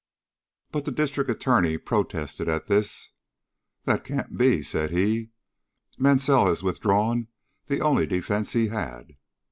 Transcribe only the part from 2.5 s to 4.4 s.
this. "That can't